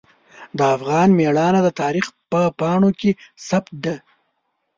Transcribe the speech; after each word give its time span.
د 0.57 0.59
افغان 0.75 1.09
میړانه 1.19 1.59
د 1.65 1.69
تاریخ 1.81 2.05
په 2.31 2.41
پاڼو 2.59 2.89
کې 2.99 3.11
ثبت 3.47 3.73
ده. 3.83 3.95